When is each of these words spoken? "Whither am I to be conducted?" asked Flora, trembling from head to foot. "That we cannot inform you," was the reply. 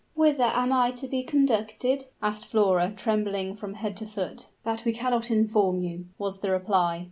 "Whither 0.15 0.45
am 0.45 0.73
I 0.73 0.89
to 0.93 1.07
be 1.07 1.21
conducted?" 1.21 2.05
asked 2.23 2.47
Flora, 2.47 2.91
trembling 2.97 3.55
from 3.55 3.75
head 3.75 3.95
to 3.97 4.07
foot. 4.07 4.47
"That 4.63 4.83
we 4.83 4.93
cannot 4.93 5.29
inform 5.29 5.83
you," 5.83 6.05
was 6.17 6.39
the 6.39 6.49
reply. 6.49 6.99